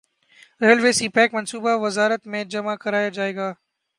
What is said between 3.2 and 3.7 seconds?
گا